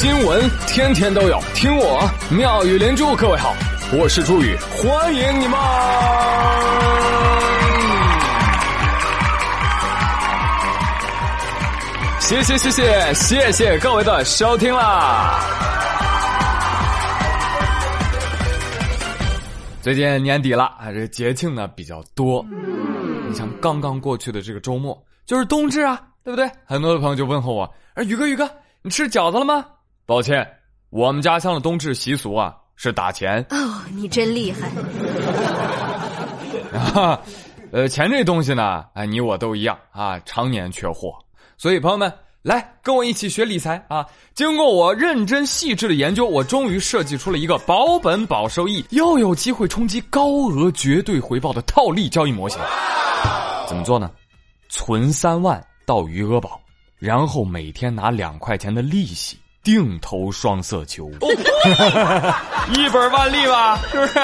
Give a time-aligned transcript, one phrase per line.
[0.00, 3.16] 新闻天天都有，听我妙语连珠。
[3.16, 3.52] 各位好，
[3.98, 5.58] 我是朱宇，欢迎你们！
[12.20, 15.40] 谢谢谢谢谢谢各位的收听啦！
[19.82, 22.46] 最近年底了啊，这节庆呢比较多。
[23.28, 24.96] 你像刚刚过去的这个周末，
[25.26, 26.48] 就是冬至啊，对不对？
[26.64, 28.48] 很多的朋友就问候我，哎，宇哥宇哥，
[28.80, 29.66] 你吃饺子了吗？
[30.08, 30.48] 抱歉，
[30.88, 33.44] 我们家乡的冬至习俗啊是打钱。
[33.50, 34.70] 哦，你真厉害！
[36.72, 37.20] 啊，
[37.72, 41.12] 呃，钱这东西呢，哎，你我都一样啊，常年缺货。
[41.58, 42.10] 所以朋友们，
[42.40, 44.06] 来跟我一起学理财啊！
[44.32, 52.58] 经过我认真细致的研究，我终于设计出了一个保本保收益，又有机会冲击高额绝对回报的套利交易模型。
[53.68, 54.10] 怎么做呢？
[54.70, 56.58] 存三万到余额宝，
[56.96, 59.38] 然后每天拿两块钱的利息。
[59.62, 61.10] 定投双色球，
[62.74, 64.14] 一本万利吧，是不是？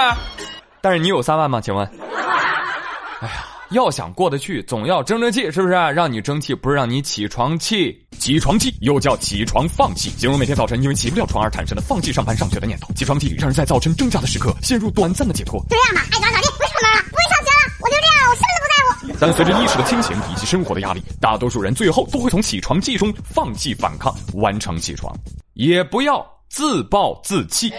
[0.80, 1.60] 但是你有三万吗？
[1.60, 1.86] 请问？
[3.20, 5.74] 哎呀，要想过得去，总要争争气，是不是？
[5.74, 8.00] 让你争气，不是让你起床气。
[8.18, 12.92] 起床气又叫起床放弃，形容每天早晨因为起不了床而产生的放弃上班上学的念头。
[12.94, 15.60] 起床气让人在早晨挣扎的时刻陷入短暂的解脱。
[15.68, 19.13] 就这样吧，爱咋咋地，不出门了，不我就这样，我什么都不在乎。
[19.26, 25.16] 但随着意识的清醒以及生活的压力，大多数人最后都会从起床气中放弃反抗，完成起床。
[25.54, 27.72] 也不要自暴自弃，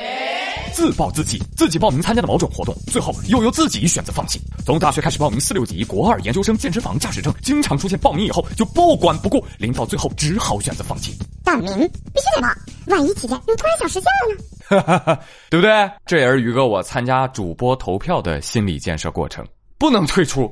[0.73, 4.41] 自暴自弃，自己报名参加的某种活动，最后又由自己选择放弃。
[4.65, 11.15] 从大学开始报名四六级、国二研究生、健身房、驾驶证，经常出现报名以后就不管不顾，临到最后只好选择放弃。
[11.43, 11.67] 报名
[12.11, 12.47] 必须得报，
[12.87, 14.43] 万一期间又突然想实现了呢？
[14.67, 15.19] 哈哈哈
[15.51, 15.91] 对不对？
[16.07, 19.45] 这也是宇哥我参加主播投票的心理建设过程，
[19.77, 20.51] 不能退出，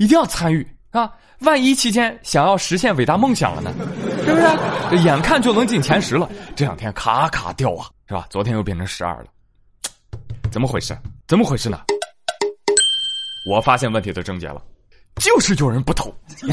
[0.00, 1.12] 一定要参与啊！
[1.40, 3.70] 万一期间想要实现伟大梦想了呢？
[4.24, 4.46] 是不是？
[4.90, 6.26] 这眼看就能进前十了，
[6.56, 8.26] 这两天卡卡掉啊，是吧？
[8.30, 9.26] 昨天又变成十二了，
[10.50, 10.96] 怎么回事？
[11.28, 11.78] 怎么回事呢？
[13.46, 14.62] 我发现问题的症结了，
[15.16, 16.10] 就是有人不投。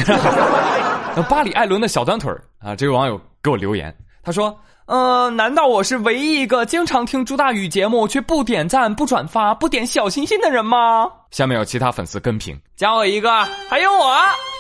[1.16, 2.30] 那巴里·艾伦的小短腿
[2.60, 4.54] 啊，这位网友给我留言，他说。
[4.88, 11.10] 呃，难道我是唯一一个经常听朱大宇节目却不点赞、不转发、不点小心心的人吗？
[11.30, 13.30] 下面有其他粉丝跟评，加我一个，
[13.70, 14.16] 还有我，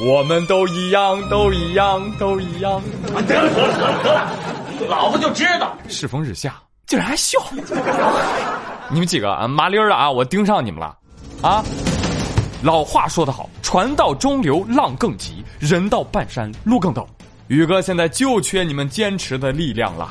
[0.06, 2.82] 我们都一样，都一样，都一样。
[3.26, 4.28] 得了得了得了，
[4.90, 6.56] 老子就知道，世风日下，
[6.86, 7.40] 竟然还笑。
[8.92, 10.94] 你们几个啊，麻溜儿的啊，我盯上你们了，
[11.42, 11.64] 啊！
[12.62, 17.06] 老话说得好，船到中流浪更急，人到半山路更陡。
[17.48, 20.10] 宇哥现在就缺你们坚持的力量了。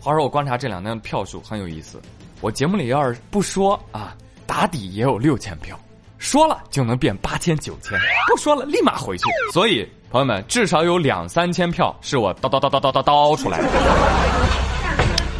[0.00, 2.00] 话说我观察这两天的票数很有意思，
[2.40, 4.16] 我节目里要是不说啊，
[4.46, 5.78] 打底也有六千票，
[6.18, 7.98] 说了就能变八千九千，
[8.28, 9.24] 不说了立马回去。
[9.52, 13.68] 所以朋友们，至少有两三千票是我叨叨叨叨叨叨叨出来的。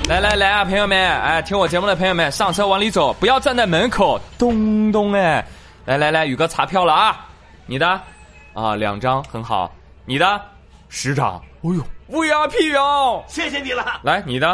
[0.07, 5.43] 来来来啊，朋友们，哎，听我节目的朋友们，上车往里走，不要站在门口，咚咚哎，
[5.87, 7.27] 来来来，宇哥查票了啊，
[7.65, 7.99] 你的
[8.53, 9.75] 啊两张很好，
[10.05, 10.39] 你的。
[10.97, 14.01] 十张，哎呦，VIP 票，谢谢你了。
[14.05, 14.49] 来，你的，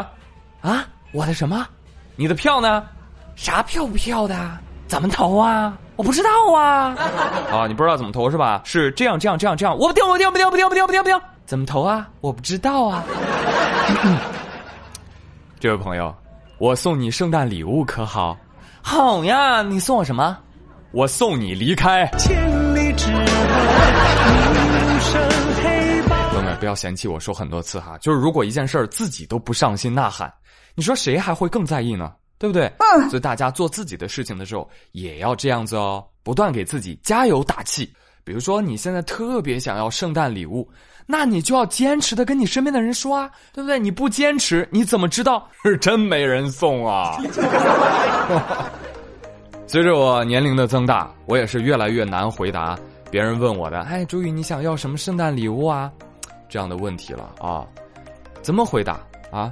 [0.63, 1.67] 啊，我的什么？
[2.17, 2.83] 你的票呢？
[3.37, 4.35] 啥票不票的？
[4.89, 5.77] 怎么投啊？
[5.97, 6.97] 我不知道啊。
[7.53, 8.63] 啊，你不知道怎么投是吧？
[8.65, 9.77] 是这样，这样，这样，这样。
[9.77, 11.21] 我不丢，不丢，不掉，不掉，不掉，不掉，不掉。
[11.45, 12.09] 怎么投啊？
[12.23, 13.05] 我不知道啊。
[15.61, 16.15] 这位朋友，
[16.57, 18.35] 我送你圣诞礼物可好？
[18.81, 20.39] 好呀，你送我什么？
[20.93, 22.07] 我送你离开。
[22.19, 23.13] 千里之
[26.61, 30.33] 不要嫌弃我说很多次哈，就是如果一件事儿自己都不上心呐喊，
[30.75, 32.13] 你说谁还会更在意呢？
[32.39, 32.71] 对不对？
[32.79, 33.09] 嗯。
[33.09, 37.91] 所以大家做自己的事情的时候也要这样子哦，不断给自己加油打气。
[38.23, 40.69] 比如说你现在特别想要圣诞礼物，
[41.07, 43.79] 那你就要坚持的跟你身边的人说啊，对不对？
[43.79, 47.17] 你不坚持，你怎么知道 是真没人送啊？
[49.67, 52.79] 随着我年龄的增大，我也是越来越难回答
[53.11, 55.91] 别人问我的，哎，朱宇，你想要什么圣诞礼物啊？
[56.51, 57.65] 这样的问题了啊，
[58.43, 59.01] 怎么回答
[59.31, 59.51] 啊？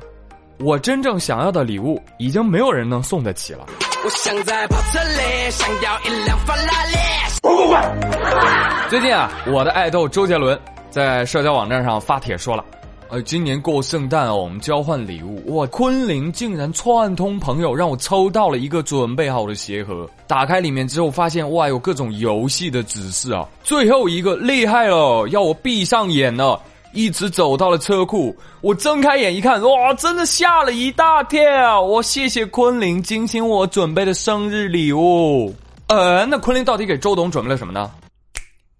[0.58, 3.64] 我真正想要的礼物，已经没有人能送得起了。
[4.04, 6.96] 我想在跑车里想要一辆法拉利。
[7.40, 8.90] 滚滚滚！
[8.90, 10.58] 最近啊，我的爱豆周杰伦
[10.90, 12.64] 在社交网站上发帖说了。
[13.10, 15.66] 呃，今年过圣诞哦，我们交换礼物哇！
[15.68, 23.48] 昆凌竟然串通朋友让我抽到了一个准备好的鞋盒，打开里面之后发现哇，有各种游戏的指示啊！
[23.62, 26.60] 最后一个厉害了，要我闭上眼了，
[26.92, 31.80] 一直走到了车库，我睁开眼一看，哇，真的吓了一大跳！
[31.80, 35.54] 我谢谢昆凌精心我准备的生日礼物。
[35.88, 37.90] 呃，那昆凌到底给周董准备了什么呢？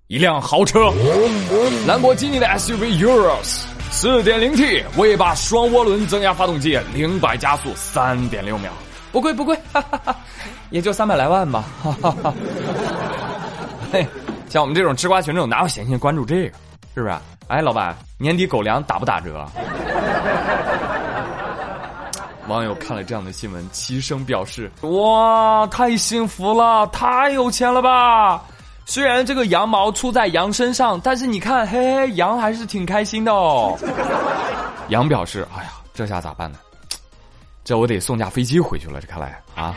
[0.09, 0.91] 一辆豪车，
[1.87, 3.65] 兰博基尼的 SUV Urus。
[3.91, 8.71] 四点零 T 尾巴双涡轮增压发动机，零百加速三点六秒，
[9.11, 10.17] 不贵不贵，哈哈哈，
[10.71, 11.65] 也就三百来万吧。
[11.83, 12.35] 哈哈哈。
[13.91, 14.07] 嘿，
[14.49, 16.53] 像我们这种吃瓜群众哪有闲心关注这个？
[16.95, 17.15] 是不是？
[17.49, 19.47] 哎，老板，年底狗粮打不打折？
[22.47, 28.43] 网友看了这样的新闻，齐声表示：哇，太幸福了，太有钱了吧！
[28.85, 33.77] 虽然这个羊毛出在羊身上，但是你看，嘿嘿，羊还是挺开心的哦。
[34.89, 36.59] 羊表示：哎呀，这下咋办呢？
[37.65, 38.99] 这我得送架飞机回去了。
[39.00, 39.75] 这看来啊，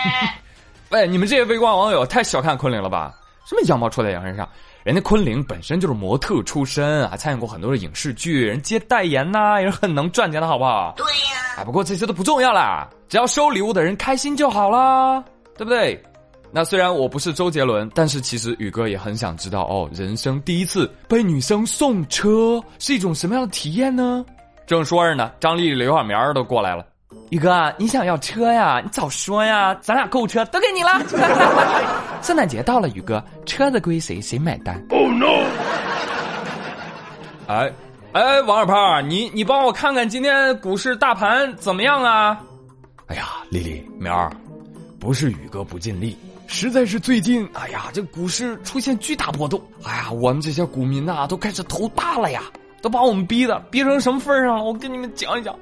[0.90, 3.14] 喂，你们这些微观网友太小看昆凌了吧？
[3.46, 4.46] 什么羊毛出在羊身上？
[4.82, 10.94] 人家昆凌本身就是模特出身，还参演过很多的影视剧，人接代言呐，也是很能赚钱的，好不好？
[10.96, 11.56] 对呀。
[11.58, 15.22] 哎，不过这些都不重要啦，只要收礼物的人开心就好啦，
[15.58, 16.02] 对不对？
[16.50, 24.24] 那虽然我不是周杰伦，但是其实宇哥也很想知道哦，人生第一次被女生送车是一种什么样的体验呢？
[24.66, 26.86] 正说着呢，张丽、刘小明都过来了。
[27.30, 28.80] 宇哥，你想要车呀？
[28.82, 30.90] 你早说呀，咱俩购物车都给你了。
[32.22, 34.20] 圣诞节到了，宇哥，车子归谁？
[34.20, 35.44] 谁买单？Oh no！
[37.48, 37.72] 哎
[38.12, 42.40] 哎，王二胖，你你帮我看看今天股市大盘怎么样啊？
[43.06, 44.30] 哎呀，丽丽苗儿，
[44.98, 46.16] 不是宇哥不尽力。
[46.46, 52.42] 实在是最近，哎呀，这股市出现巨大波动，哎呀，我们这些股民呐，都开始头大了呀，
[52.82, 54.64] 都把我们逼的逼成什么份上了？
[54.64, 55.54] 我跟你们讲一讲，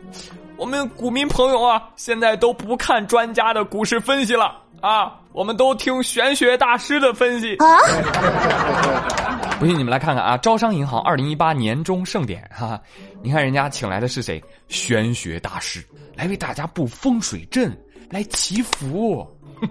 [0.58, 7.54] 我们股民朋友啊，现在都不看专家的股市分析了啊，我们都听玄学大师的分析。
[7.56, 7.64] 啊！
[9.60, 12.80] 不信你们来看看啊，招商银行二零一八年终盛典，哈哈，
[13.22, 14.42] 你看人家请来的是谁？
[14.66, 15.80] 玄学大师
[16.16, 17.70] 来为大家布风水阵，
[18.10, 19.24] 来祈福。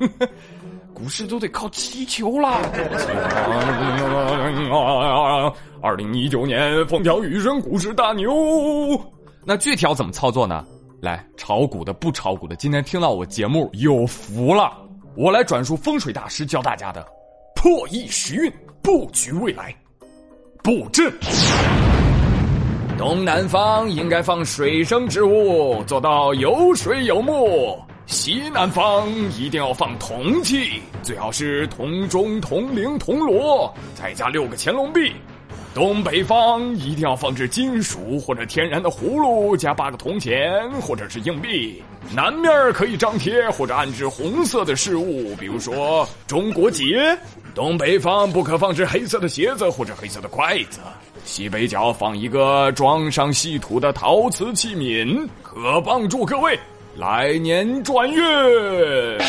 [0.93, 2.61] 股市都得靠祈求啦！
[5.83, 8.33] 二零一九年风调雨顺，股市大牛。
[9.45, 10.65] 那具体要怎么操作呢？
[11.07, 14.77] 来，炒股的、不炒股的，今天听到我节目有福了。
[15.15, 17.07] 我来转述风水大师教大家的
[17.55, 18.51] 破译时运
[18.81, 19.73] 布局未来
[20.61, 21.09] 布阵。
[22.97, 27.79] 东南方应该放水生植物，做到有水有木。
[28.05, 35.13] 西南方一定要放铜器，最好是铜钟、铜铃、铜锣，再加六个乾隆币。
[35.77, 41.83] 东北方一定要放置金属或者天然的葫芦，加八个铜钱或者是硬币。
[42.15, 47.15] 南面可以张贴或者安置红色的饰物，比如说中国结。
[47.53, 50.79] 东北方不可放置黑色的鞋子或者黑色的筷子。
[51.25, 56.59] 西北角放一个装上细土的陶瓷器皿，可帮助各位。
[56.95, 58.19] 来年转运，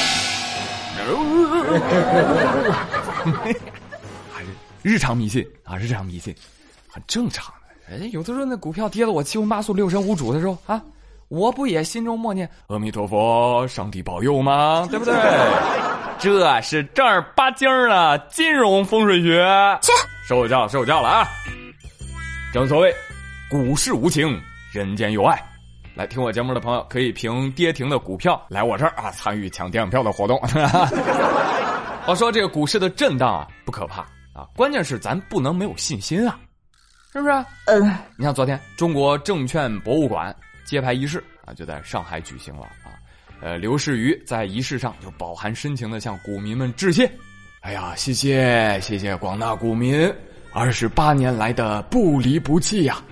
[4.83, 5.77] 日常迷信啊？
[5.77, 6.35] 日常迷信，
[6.89, 7.97] 很正常的。
[7.97, 10.83] 哎，有的时候那股票跌了，我七荤八素、六神无主的时候啊，
[11.29, 14.87] 我不也心中默念阿弥陀佛，上帝保佑吗？
[14.91, 15.15] 对不对？
[16.19, 19.47] 这是正儿八经的金融风水学。
[19.81, 19.93] 切，
[20.27, 21.29] 受教受教了啊！
[22.53, 22.93] 正所谓，
[23.49, 24.41] 股市无情，
[24.73, 25.41] 人间有爱。
[25.95, 30.41] 来听我节目的朋友，可以凭跌停的股票来我这儿啊，参与抢电影票的活动。
[32.07, 34.05] 我说这个股市的震荡啊，不可怕
[34.38, 36.38] 啊，关键是咱不能没有信心啊，
[37.12, 37.44] 是不是？
[37.67, 40.32] 嗯，你像昨天中国证券博物馆
[40.64, 42.94] 揭牌仪式啊，就在上海举行了啊。
[43.41, 47.10] 呃，刘士余在仪式上就饱含深情的向股民们致谢。
[47.63, 50.08] 哎呀，谢谢谢谢广大股民
[50.53, 53.03] 二十八年来的不离不弃呀！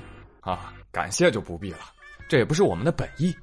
[0.43, 1.79] 啊，感谢就不必了。
[2.29, 3.35] 这也不是我们的本意，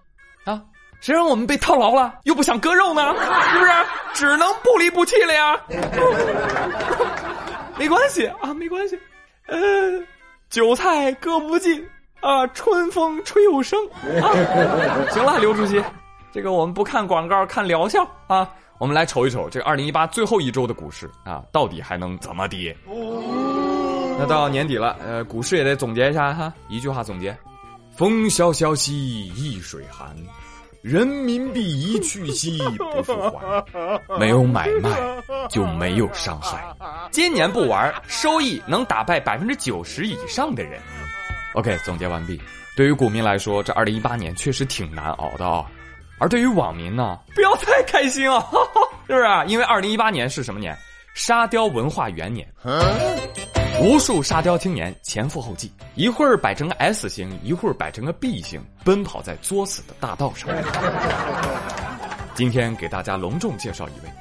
[0.46, 0.62] 啊，
[1.02, 3.14] 谁让我们被套牢了，又不想割肉呢？
[3.52, 3.72] 是不是？
[4.14, 5.60] 只能不离不弃了呀。
[7.84, 8.98] 没关系啊，没关系。
[9.48, 9.58] 呃，
[10.50, 11.86] 韭菜割不尽
[12.22, 14.32] 啊，春风吹又生啊。
[15.12, 15.84] 行了，刘主席，
[16.32, 18.50] 这个我们不看广告，看疗效啊。
[18.78, 22.74] 我们来瞅一瞅这二零一八最后一周的股市啊，到底还能怎么跌？
[24.18, 27.38] 那到年底了，呃，股市也得总结一下哈，一句话总结。
[27.98, 30.16] 风萧萧兮易水寒，
[30.84, 33.66] 人民币一去兮不复还。
[34.20, 34.90] 没有买卖
[35.50, 36.62] 就没有伤害。
[37.10, 40.82] 今年不玩，收益能打败百分之九十以上的人。
[41.54, 42.38] OK，总结完毕。
[42.76, 45.66] 对于股民来说，这二零一八年确实挺难熬的啊。
[46.20, 48.46] 而对于网民呢，不要太开心啊，
[49.08, 49.26] 是不是？
[49.48, 50.78] 因为二零一八年是什么年？
[51.14, 52.46] 沙雕文化元年。
[53.82, 60.48] 无数沙雕青年前赴后继，一会儿摆成个 S 型，一会儿摆成个 B 型，奔跑在作死的大道上。
[62.36, 64.12] 今天给大家隆重介绍一位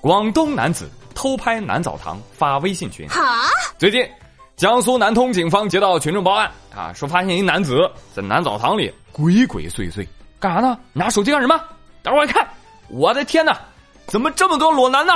[0.00, 3.08] 广东男子偷拍男澡堂发微信群。
[3.08, 3.48] 啊！
[3.78, 4.06] 最近，
[4.54, 10.06] 江苏南通警方接到群众报案啊，说发现一男子在男澡堂里鬼鬼祟祟，
[10.38, 10.78] 干啥呢？
[10.92, 11.58] 拿手机干什么？
[12.02, 12.46] 等会儿一看，
[12.88, 13.58] 我的天哪，
[14.06, 15.14] 怎么这么多裸男呢？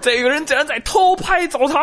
[0.00, 1.82] 这个人竟然在偷拍澡堂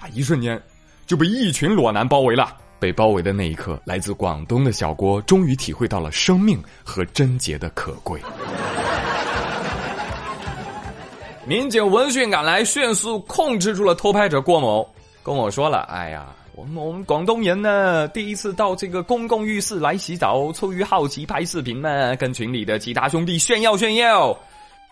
[0.00, 0.08] 啊！
[0.12, 0.60] 一瞬间
[1.06, 2.56] 就被一群裸男包围了。
[2.80, 8.20] 被包围的那一刻，来自广东的小郭终于体会到了生命和贞洁的可贵。
[11.44, 14.88] 民警闻讯赶来，迅速控制住了偷拍者郭某。
[15.24, 24.38] 跟我说了：“哎呀，我们我们广东人呢，第一次到这个公共浴室来洗澡，出于好奇拍视频嘛，跟群里的其他兄弟炫耀炫耀。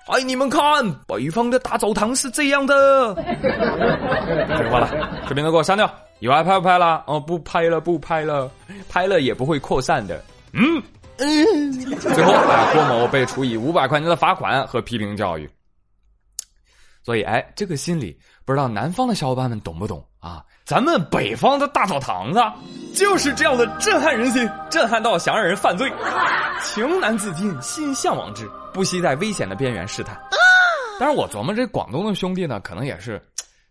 [0.07, 0.61] 哎，你们看，
[1.07, 3.15] 北方的大澡堂是这样的。
[3.17, 4.89] 废话了，
[5.27, 7.03] 视频都给我删掉。”以后还拍不拍了？
[7.07, 8.51] 哦，不拍了，不拍了，
[8.89, 10.23] 拍了也不会扩散的。
[10.53, 10.83] 嗯
[11.19, 11.73] 嗯。
[12.15, 15.51] 最后啊，郭某被处以五百块钱的罚款和批评教育。
[17.07, 20.43] 所以，哎，这个心理不知道南方的小伙伴们懂不懂啊？
[20.65, 22.43] 咱们北方的大澡堂子
[22.97, 25.89] 就是这样的震撼人心，震撼到想让人犯罪，
[26.65, 30.21] 情难自禁，心向往之，不惜在危险的边缘试探。
[30.99, 33.23] 但是我琢磨这广东的兄弟呢，可能也是，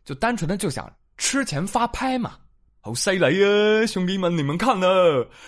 [0.06, 0.90] 就单纯的就想。
[1.18, 2.36] 吃钱发拍嘛，
[2.80, 3.86] 好犀利啊！
[3.86, 4.88] 兄弟们，你们看呢，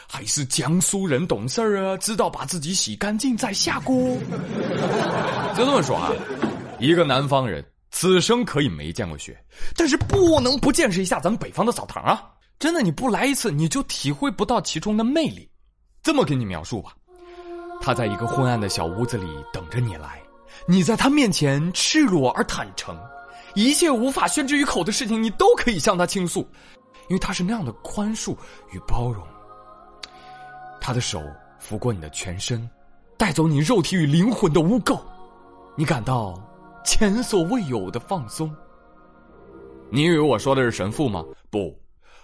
[0.09, 3.95] 还是江苏人懂事儿啊，知道把自己洗干净再下锅。
[5.55, 6.11] 就这么说啊，
[6.79, 9.37] 一个南方人，此生可以没见过雪，
[9.75, 12.31] 但是不能不见识一下咱们北方的澡堂啊！
[12.59, 15.49] 真的，你不来一次，你就体会不到其中的魅力。
[16.03, 16.93] 这么给你描述吧，
[17.81, 20.21] 他在一个昏暗的小屋子里等着你来，
[20.67, 22.97] 你在他面前赤裸而坦诚。
[23.55, 26.41] 一切无法宣之于口的事情，你都可以向他倾诉，
[27.09, 28.35] 因为他是那样的宽恕
[28.71, 29.25] 与包容。
[30.79, 31.23] 他的手
[31.59, 32.69] 拂过你的全身，
[33.17, 34.99] 带走你肉体与灵魂的污垢，
[35.75, 36.39] 你感到
[36.87, 38.49] 前所未有的放松。
[39.91, 41.21] 你以为我说的是神父吗？
[41.51, 41.77] 不，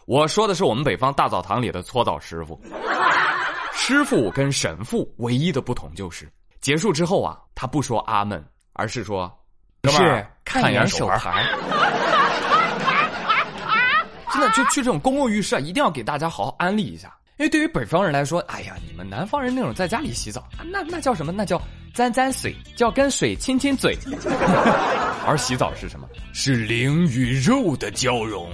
[0.05, 2.57] 我说的是我们北方大澡堂里的搓澡师傅。
[3.75, 8.41] 师傅跟神父唯一的不同就是，结束之后啊，他不说阿门，
[8.71, 9.29] 而是说。
[9.89, 11.45] 是看一眼手牌，
[14.31, 17.13] 真的就去这种公共浴室啊，一定要给大家好好安利一下。
[17.37, 21.31] 因为对于北方人来说，哎呀，你们南方人那种在家里洗澡，那那叫什么？
[21.31, 21.59] 那叫
[21.93, 23.97] 沾沾水，叫跟水亲亲嘴。
[25.25, 26.07] 而洗澡是什么？
[26.33, 28.49] 是灵与肉的交融。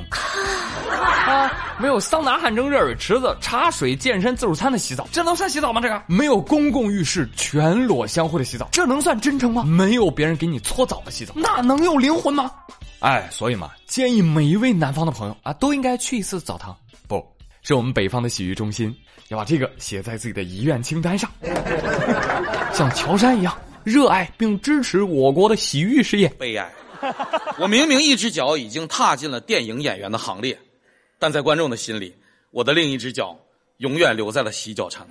[0.89, 5.81] 啊，没有桑拿、汗蒸、热水池子、茶水、健身、自助餐的洗澡，这能算洗澡吗？
[5.81, 9.63] 这个没有公共浴室全裸相互的洗澡，这能算真诚吗？
[9.63, 12.49] 没有别人给你搓澡的洗澡，那能有灵魂吗？
[12.99, 16.75] 哎，所以嘛，建议每一位南方的朋友啊，都应该去一次澡堂，
[17.07, 17.25] 不
[17.61, 18.95] 是我们北方的洗浴中心，
[19.27, 21.29] 要把这个写在自己的遗愿清单上，
[22.73, 26.29] 像乔杉一样热爱并支持我国的洗浴事业。
[26.39, 26.71] 悲哀，
[27.57, 30.57] 我明明一只脚已经踏进了电影演员的行列。
[31.17, 32.15] 但在观众的心里，
[32.51, 33.37] 我的另一只脚
[33.77, 35.05] 永远留在了洗脚城。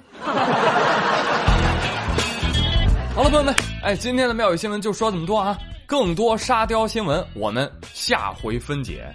[3.14, 5.58] 好了，朋友们，哎，今天的妙语新闻就说这么多啊！
[5.86, 9.06] 更多沙雕新闻，我们下回分解。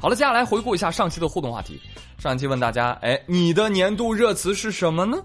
[0.00, 1.80] 好了，接下来回顾一下上期的互动话题。
[2.18, 5.18] 上期问大家，哎，你的年度热词是什么呢？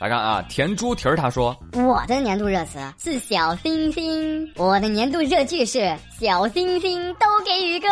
[0.00, 7.88] 来看啊，甜猪蹄儿他说：“我的年度热词是小星星，我的年度热剧是小星星都给宇哥。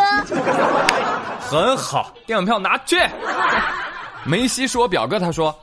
[1.38, 2.96] ”很好，电影票拿去。
[4.24, 5.54] 梅西是我表哥，他说：“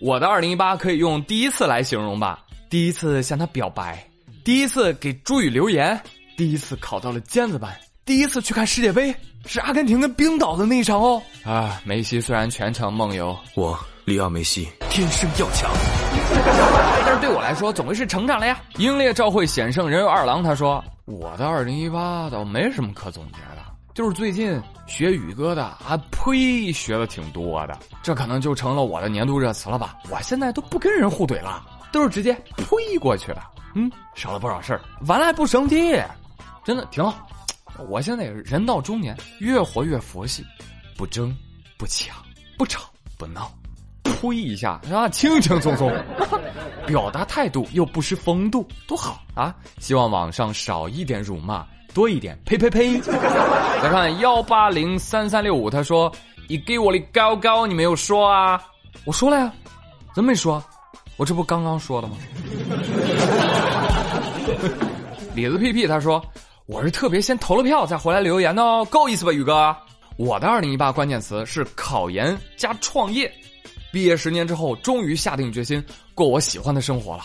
[0.00, 4.06] 我的二零一八可以用第一次来形容吧，第一次向他表白，
[4.44, 5.98] 第一次给朱宇留言，
[6.36, 9.14] 第一次考到了尖子班，第一次去看世界杯，
[9.46, 13.78] 是阿根廷跟冰岛的那一场哦。”啊，梅西虽然全程梦游，我。
[14.06, 15.68] 里奥梅西天生要强，
[17.04, 18.60] 但是对我来说总归是成长了呀。
[18.76, 29.96] 英烈召会险胜人有二郎，他说：“我的二零一八倒没什么可总结的，就是最近学宇哥的啊呸学的挺多的，这可能就成了我的年度热词了吧。
[30.08, 31.60] 我现在都不跟人互怼了，
[31.90, 33.42] 都是直接呸过去了。
[33.74, 36.00] 嗯，少了不少事儿，完了还不生气，
[36.62, 37.26] 真的挺好。
[37.88, 40.44] 我现在人到中年，越活越佛系，
[40.96, 41.36] 不争，
[41.76, 42.16] 不抢，
[42.56, 42.82] 不吵，
[43.18, 43.52] 不闹。”
[44.04, 45.08] 呸一下是吧？
[45.08, 45.92] 轻轻松松，
[46.86, 49.54] 表达态度又不失风度，多好啊！
[49.78, 52.98] 希望网上少一点辱骂，多一点呸呸呸。
[53.00, 56.10] 再看幺八零三三六五，他说
[56.48, 58.62] ：“你给我的高高，你没有说啊？”
[59.04, 59.52] 我说了呀，
[60.14, 60.62] 怎么没说？
[61.16, 62.16] 我这不刚刚说的吗？
[65.34, 66.24] 李子屁屁他说
[66.66, 69.74] ：“我是特别先投了票再回来留言的哦，够意思吧，宇哥？
[70.16, 73.32] 我的二零一八关键词是考研加创业。”
[73.92, 75.82] 毕业十年之后，终于下定决心
[76.12, 77.24] 过我喜欢的生活了。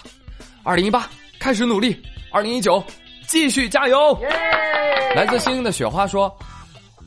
[0.62, 2.00] 二零一八开始努力，
[2.32, 2.84] 二零一九
[3.28, 4.16] 继续加油。
[5.16, 6.32] 来自星星的雪花说：“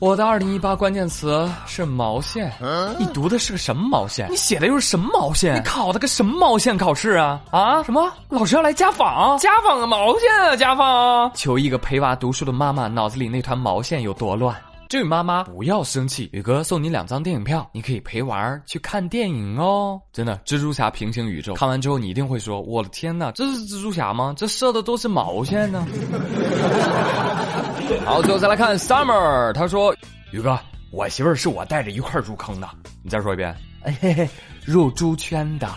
[0.05, 2.53] 我的二零一八关键词是毛线，
[2.99, 4.29] 你读的是个什么毛线？
[4.29, 5.55] 你写的又是什么毛线？
[5.55, 7.41] 你考的个什么毛线考试啊？
[7.49, 7.81] 啊？
[7.81, 8.13] 什么？
[8.29, 9.35] 老师要来家访？
[9.39, 10.55] 家访个毛线啊？
[10.55, 11.31] 家访？
[11.33, 14.55] 求一个陪娃读书的妈妈脑子里那团毛线有多乱？
[14.87, 19.99] 这位妈妈不要生气，宇哥送你两张电影票，你可以陪娃儿去看电影哦。
[20.13, 21.55] 真的，蜘蛛侠平行宇宙。
[21.55, 24.33] 看完之后，你一定会说：“我的天哪，这是蜘蛛侠吗？
[24.37, 25.85] 这射的都是毛线呢。”
[28.05, 29.95] 好，最后再来看 Summer，他说
[30.31, 30.57] ：“宇哥，
[30.91, 32.69] 我媳妇儿是我带着一块入坑的。
[33.01, 34.29] 你再说一遍，哎嘿嘿，
[34.63, 35.67] 入猪圈的。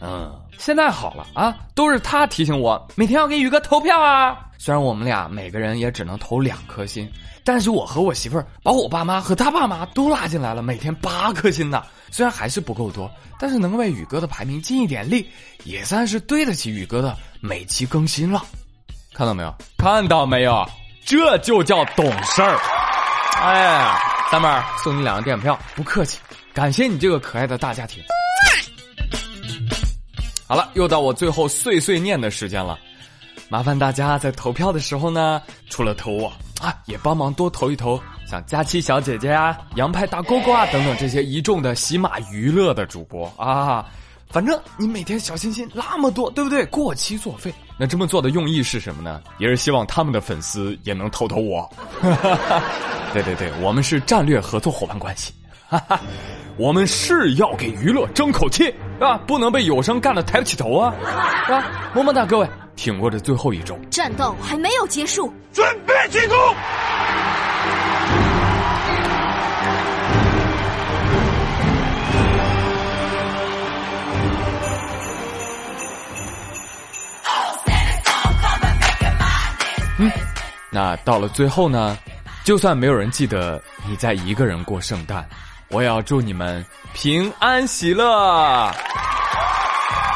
[0.00, 4.38] 嗯，现在好了啊，都是他提醒我每天要给宇哥投票啊。
[4.58, 7.10] 虽然我们俩每个人也只能投两颗心，
[7.44, 11.82] 但是我和我媳妇儿把我爸妈和他爸妈都拉进来了，每天八颗心呢。
[12.10, 15.28] 虽然还是不够多，但是能为宇哥的排名尽一点力，
[15.64, 18.42] 也算是对得起宇哥的每期更新了。
[19.12, 19.54] 看到没有？
[19.78, 20.66] 看到没有？”
[21.04, 22.58] 这就叫懂事儿，
[23.40, 23.96] 哎，
[24.30, 26.18] 三妹儿送你两个电影票，不客气，
[26.52, 28.02] 感谢你这个可爱的大家庭。
[30.46, 32.78] 好了，又到我最后碎碎念的时间了，
[33.48, 43.84] 麻烦大家在投票的时候呢，除了投我啊，也帮忙多投一投像佳期小姐姐啊、杨派大哥哥啊等等这些一众的喜马娱乐的主播啊。
[44.28, 46.64] 反正你每天小心心那么多，对不对？
[46.66, 47.52] 过期作废。
[47.78, 49.22] 那这么做的用意是什么呢？
[49.38, 51.68] 也是希望他们的粉丝也能投投我。
[53.12, 55.32] 对对对，我们是战略合作伙伴关系。
[55.68, 56.00] 哈哈，
[56.56, 60.94] 我们是要给娱乐争口气啊，不能被有声干的抬不起头啊，
[61.44, 61.64] 是 吧？
[61.92, 66.36] 么么哒，各位，挺过这最后一周，战斗还没有结束，准备进攻。
[79.98, 80.12] 嗯，
[80.70, 81.98] 那到了最后呢，
[82.44, 85.26] 就算没有人记得你在一个人过圣诞，
[85.68, 88.70] 我也要祝你们平安喜乐。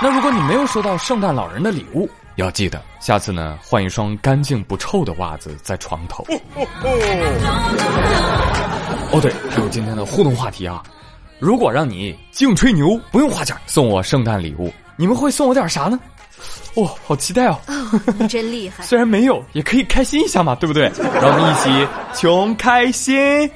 [0.02, 6.24] 那如果你没有收到圣诞老人的礼物，要记得下次呢换一双干净不臭的袜子在床头。
[9.12, 10.82] 哦对，还有今天的互动话题啊，
[11.40, 15.98] 如果让你净吹牛不用花钱送我圣诞礼物，你们会送我点啥呢？
[16.76, 17.58] 哇，好期待哦！
[18.18, 18.84] 你真厉害。
[18.86, 20.90] 虽然没有，也可以开心一下嘛，对不对？
[21.20, 23.50] 让我们一起穷开心。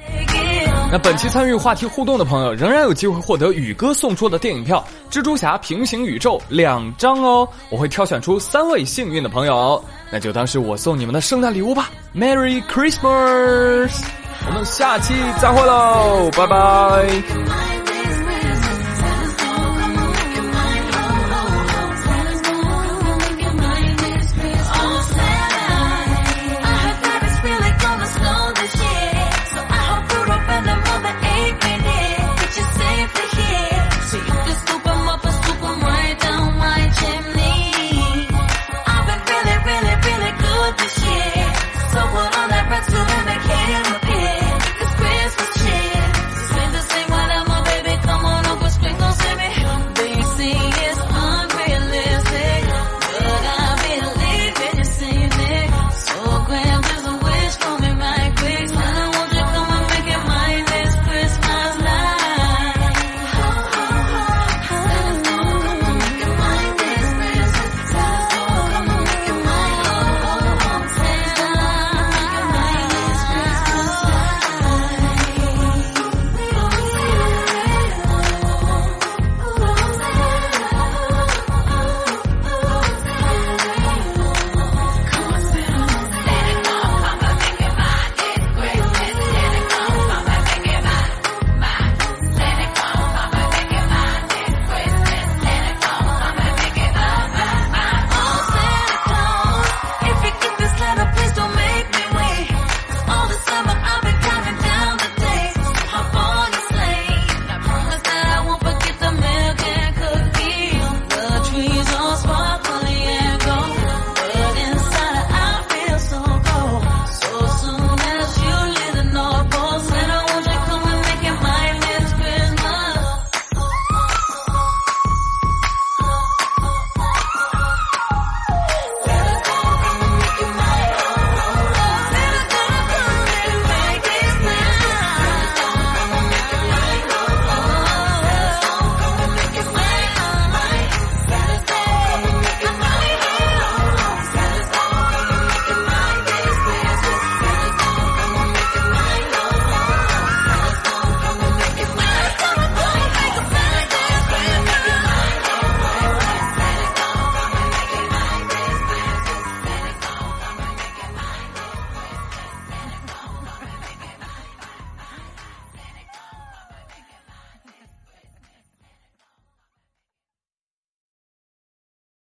[0.91, 4.81] 那本期参与话题互动的朋友，仍然有机会获得宇哥送出的电影票
[5.13, 7.45] 《蜘蛛侠：平行宇宙》两张哦。
[7.69, 11.89] 我会挑选出三位幸运的朋友，那就当是我送你们的圣诞礼物吧。
[12.15, 14.03] Merry Christmas！
[14.47, 17.84] 我们下期再会喽，拜拜。